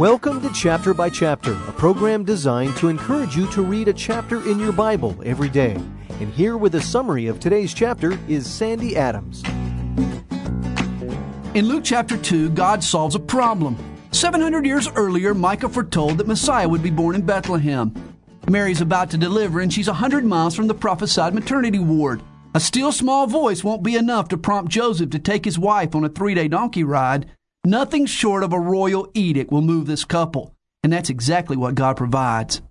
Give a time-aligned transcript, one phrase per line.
[0.00, 4.36] Welcome to Chapter by Chapter, a program designed to encourage you to read a chapter
[4.48, 5.74] in your Bible every day.
[6.20, 9.42] And here with a summary of today's chapter is Sandy Adams.
[11.52, 13.76] In Luke chapter 2, God solves a problem.
[14.12, 17.92] 700 years earlier, Micah foretold that Messiah would be born in Bethlehem.
[18.48, 22.22] Mary's about to deliver, and she's 100 miles from the prophesied maternity ward.
[22.54, 26.04] A still small voice won't be enough to prompt Joseph to take his wife on
[26.04, 27.30] a three day donkey ride.
[27.64, 31.96] Nothing short of a royal edict will move this couple, and that's exactly what God
[31.96, 32.62] provides.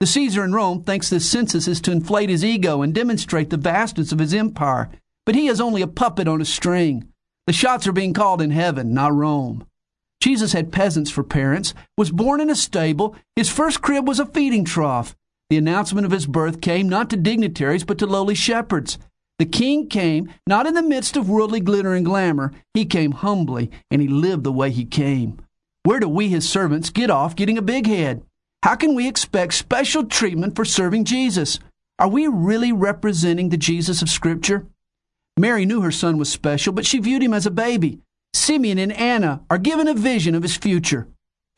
[0.00, 3.56] The Caesar in Rome thinks this census is to inflate his ego and demonstrate the
[3.56, 4.90] vastness of his empire,
[5.24, 7.08] but he is only a puppet on a string.
[7.46, 9.66] The shots are being called in heaven, not Rome.
[10.20, 14.26] Jesus had peasants for parents, was born in a stable, his first crib was a
[14.26, 15.16] feeding trough.
[15.48, 18.98] The announcement of his birth came not to dignitaries, but to lowly shepherds.
[19.38, 22.52] The king came not in the midst of worldly glitter and glamour.
[22.72, 25.38] He came humbly, and he lived the way he came.
[25.82, 28.22] Where do we, his servants, get off getting a big head?
[28.62, 31.58] How can we expect special treatment for serving Jesus?
[31.98, 34.66] Are we really representing the Jesus of Scripture?
[35.36, 37.98] Mary knew her son was special, but she viewed him as a baby.
[38.32, 41.08] Simeon and Anna are given a vision of his future.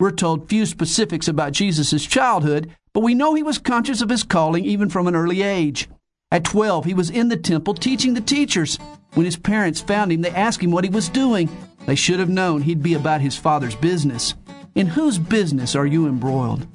[0.00, 4.24] We're told few specifics about Jesus' childhood, but we know he was conscious of his
[4.24, 5.88] calling even from an early age.
[6.32, 8.80] At 12, he was in the temple teaching the teachers.
[9.14, 11.48] When his parents found him, they asked him what he was doing.
[11.86, 14.34] They should have known he'd be about his father's business.
[14.74, 16.66] In whose business are you embroiled?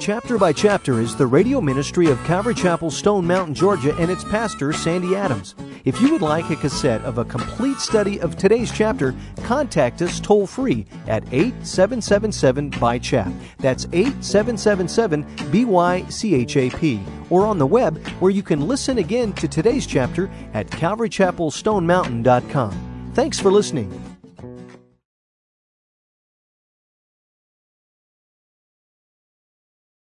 [0.00, 4.24] Chapter by Chapter is the radio ministry of Calvary Chapel, Stone Mountain, Georgia, and its
[4.24, 5.54] pastor, Sandy Adams.
[5.84, 10.20] If you would like a cassette of a complete study of today's chapter, contact us
[10.20, 13.32] toll free at 8777 by chap.
[13.58, 17.02] That's 8777 BYCHAP.
[17.30, 23.10] Or on the web, where you can listen again to today's chapter at calvarychapelstonemountain.com.
[23.14, 24.01] Thanks for listening.